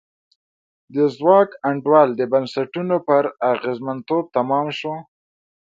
[0.93, 4.93] د ځواک انډول د بنسټونو پر اغېزمنتوب تمام شو.